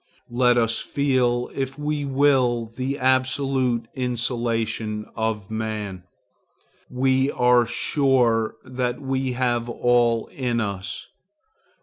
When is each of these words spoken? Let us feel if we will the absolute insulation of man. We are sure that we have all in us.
Let 0.31 0.57
us 0.57 0.79
feel 0.79 1.51
if 1.53 1.77
we 1.77 2.05
will 2.05 2.65
the 2.75 2.97
absolute 2.97 3.87
insulation 3.93 5.05
of 5.15 5.51
man. 5.51 6.05
We 6.89 7.29
are 7.29 7.67
sure 7.67 8.55
that 8.65 8.99
we 8.99 9.33
have 9.33 9.69
all 9.69 10.25
in 10.29 10.59
us. 10.59 11.07